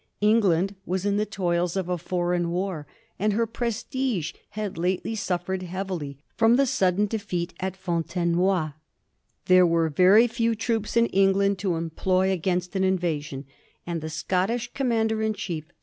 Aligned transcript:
England 0.21 0.73
was 0.83 1.05
in 1.05 1.17
the 1.17 1.27
toils 1.27 1.77
of 1.77 1.87
a 1.87 1.95
foreign 1.95 2.49
war, 2.49 2.87
and 3.19 3.33
her 3.33 3.45
prestige 3.45 4.33
had 4.57 4.75
lately 4.75 5.13
suffered 5.13 5.61
heavily 5.61 6.17
from 6.35 6.55
the 6.55 6.65
sudden 6.65 7.05
defeat 7.05 7.53
at 7.59 7.77
Fon 7.77 8.03
tenoy. 8.03 8.73
There 9.45 9.67
were 9.67 9.89
very 9.89 10.25
few 10.25 10.55
troops 10.55 10.97
in 10.97 11.05
England 11.05 11.59
to 11.59 11.75
employ 11.75 12.31
against 12.31 12.75
an 12.75 12.83
invasion, 12.83 13.45
and 13.85 14.01
the 14.01 14.09
Scottish 14.09 14.73
commander 14.73 15.21
in 15.21 15.35
chief. 15.35 15.65